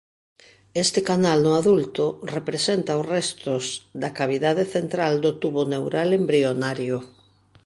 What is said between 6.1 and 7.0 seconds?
embrionario.